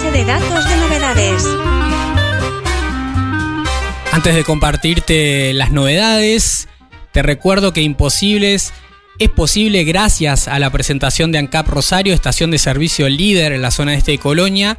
[0.00, 1.44] de datos de novedades.
[4.10, 6.66] Antes de compartirte las novedades,
[7.12, 8.72] te recuerdo que Imposibles
[9.18, 13.70] es posible gracias a la presentación de ANCAP Rosario, estación de servicio líder en la
[13.70, 14.78] zona este de Colonia,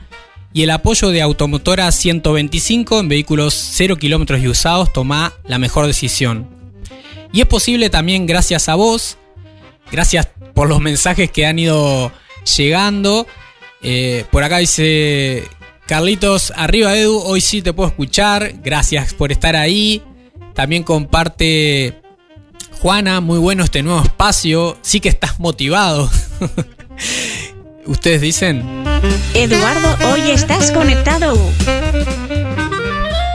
[0.52, 5.86] y el apoyo de Automotora 125 en vehículos 0 kilómetros y usados, toma la mejor
[5.86, 6.50] decisión.
[7.32, 9.20] Y es posible también gracias a vos,
[9.92, 12.12] gracias por los mensajes que han ido
[12.58, 13.28] llegando.
[13.84, 15.44] Eh, por acá dice
[15.86, 20.02] Carlitos, arriba Edu, hoy sí te puedo escuchar, gracias por estar ahí.
[20.54, 22.02] También comparte
[22.82, 26.10] Juana, muy bueno este nuevo espacio, sí que estás motivado.
[27.86, 28.64] ¿Ustedes dicen?
[29.34, 31.38] Eduardo, hoy estás conectado.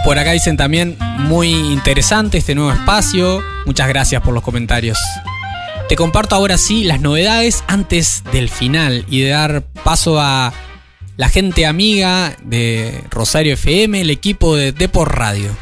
[0.05, 3.43] Por acá dicen también, muy interesante este nuevo espacio.
[3.67, 4.97] Muchas gracias por los comentarios.
[5.89, 10.53] Te comparto ahora sí las novedades antes del final y de dar paso a
[11.17, 15.57] la gente amiga de Rosario FM, el equipo de Depor Radio.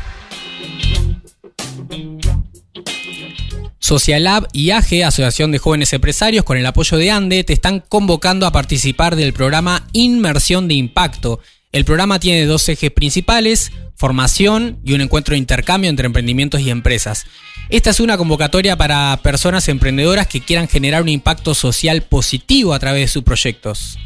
[3.79, 8.45] Socialab y AGE, Asociación de Jóvenes Empresarios, con el apoyo de ANDE, te están convocando
[8.47, 11.39] a participar del programa Inmersión de Impacto.
[11.71, 16.71] El programa tiene dos ejes principales, formación y un encuentro de intercambio entre emprendimientos y
[16.71, 17.27] empresas.
[17.69, 22.79] Esta es una convocatoria para personas emprendedoras que quieran generar un impacto social positivo a
[22.79, 23.99] través de sus proyectos.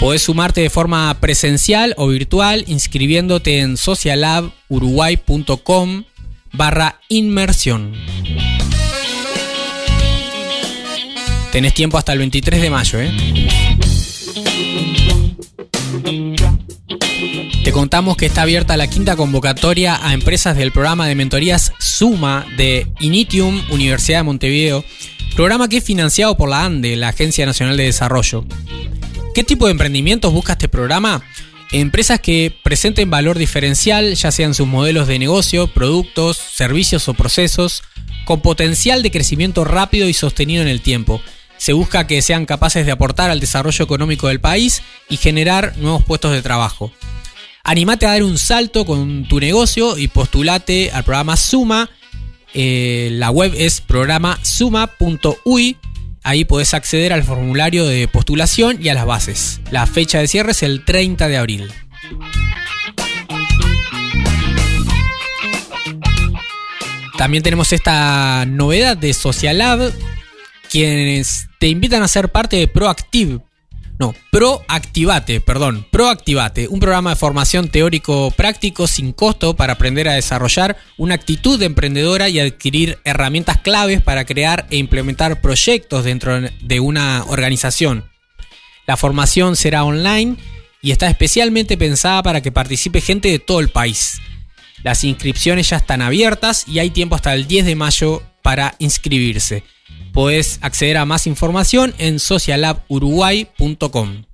[0.00, 6.04] Podés sumarte de forma presencial o virtual inscribiéndote en socialaburuguay.com
[6.52, 7.94] barra inmersión.
[11.50, 13.10] Tenés tiempo hasta el 23 de mayo, ¿eh?
[17.66, 22.46] Te contamos que está abierta la quinta convocatoria a empresas del programa de mentorías Suma
[22.56, 24.84] de Initium Universidad de Montevideo,
[25.34, 28.44] programa que es financiado por la ANDE, la Agencia Nacional de Desarrollo.
[29.34, 31.24] ¿Qué tipo de emprendimientos busca este programa?
[31.72, 37.82] Empresas que presenten valor diferencial, ya sean sus modelos de negocio, productos, servicios o procesos,
[38.26, 41.20] con potencial de crecimiento rápido y sostenido en el tiempo.
[41.56, 46.04] Se busca que sean capaces de aportar al desarrollo económico del país y generar nuevos
[46.04, 46.92] puestos de trabajo.
[47.68, 51.90] Animate a dar un salto con tu negocio y postulate al programa Suma.
[52.54, 55.76] Eh, la web es programasuma.ui
[56.22, 59.60] Ahí podés acceder al formulario de postulación y a las bases.
[59.72, 61.72] La fecha de cierre es el 30 de abril.
[67.18, 69.92] También tenemos esta novedad de Socialab,
[70.70, 73.40] quienes te invitan a ser parte de Proactive,
[73.98, 80.14] no, Proactivate, perdón, Proactivate, un programa de formación teórico práctico sin costo para aprender a
[80.14, 86.80] desarrollar una actitud emprendedora y adquirir herramientas claves para crear e implementar proyectos dentro de
[86.80, 88.04] una organización.
[88.86, 90.36] La formación será online
[90.82, 94.20] y está especialmente pensada para que participe gente de todo el país.
[94.82, 99.64] Las inscripciones ya están abiertas y hay tiempo hasta el 10 de mayo para inscribirse.
[100.16, 104.24] Podés acceder a más información en socialaburuguay.com.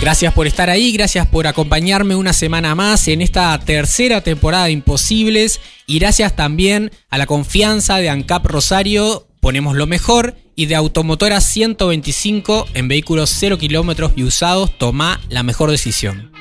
[0.00, 4.72] Gracias por estar ahí, gracias por acompañarme una semana más en esta tercera temporada de
[4.72, 10.74] Imposibles y gracias también a la confianza de ANCAP Rosario, ponemos lo mejor, y de
[10.74, 16.32] Automotora 125 en vehículos 0 kilómetros y usados, toma la mejor decisión.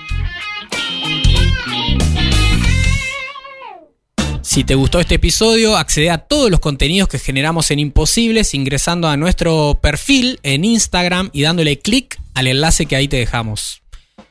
[4.53, 9.07] Si te gustó este episodio, accede a todos los contenidos que generamos en Imposibles ingresando
[9.07, 13.81] a nuestro perfil en Instagram y dándole clic al enlace que ahí te dejamos.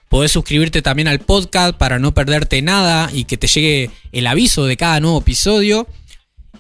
[0.09, 4.65] Podés suscribirte también al podcast para no perderte nada y que te llegue el aviso
[4.65, 5.88] de cada nuevo episodio.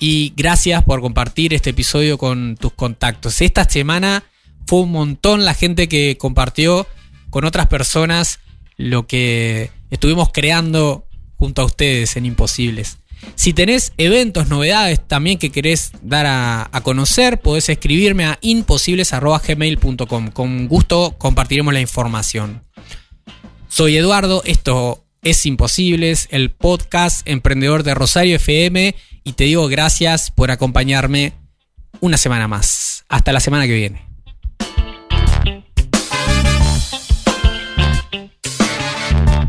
[0.00, 3.40] Y gracias por compartir este episodio con tus contactos.
[3.40, 4.24] Esta semana
[4.66, 6.88] fue un montón la gente que compartió
[7.30, 8.40] con otras personas
[8.76, 11.06] lo que estuvimos creando
[11.36, 12.98] junto a ustedes en Imposibles.
[13.34, 20.30] Si tenés eventos, novedades también que querés dar a, conocer, podés escribirme a imposibles.gmail.com.
[20.30, 22.64] Con gusto compartiremos la información.
[23.68, 28.94] Soy Eduardo, esto es Imposibles, el podcast emprendedor de Rosario FM
[29.24, 31.34] y te digo gracias por acompañarme
[32.00, 33.04] una semana más.
[33.08, 34.06] Hasta la semana que viene.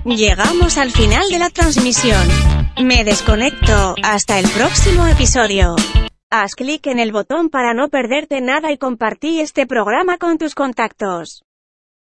[0.06, 2.63] Llegamos al final de la transmisión.
[2.82, 3.96] Me desconecto.
[4.04, 5.76] Hasta el próximo episodio.
[6.32, 10.56] Haz clic en el botón para no perderte nada y compartí este programa con tus
[10.56, 11.44] contactos.